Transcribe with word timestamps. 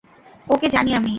ওকে 0.47 0.67
জানি 0.69 0.91
আমি! 0.93 1.09